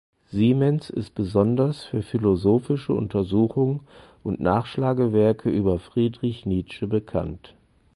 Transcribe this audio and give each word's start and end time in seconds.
Siemens 0.31 0.89
ist 0.89 1.13
besonders 1.13 1.83
für 1.83 2.01
philosophische 2.01 2.91
Untersuchungen 2.91 3.81
und 4.23 4.39
Nachschlagewerke 4.39 5.51
über 5.51 5.77
Friedrich 5.77 6.43
Nietzsche 6.47 6.87
bekannt. 6.87 7.53